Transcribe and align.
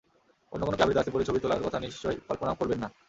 অন্য 0.51 0.63
কোনো 0.65 0.77
ক্লাবের 0.77 0.95
জার্সি 0.97 1.11
পরে 1.11 1.27
ছবি 1.27 1.39
তোলার 1.39 1.65
কথা 1.65 1.79
নিশ্চয়ই 1.79 2.17
কল্পনাও 2.27 2.59
করবেন 2.59 2.79
না। 2.83 2.87